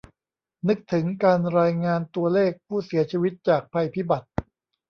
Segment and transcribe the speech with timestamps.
[0.67, 4.27] นึกถึงการรายงานตัวเลขผู้เสียชีวิตจากภัยพิบัติ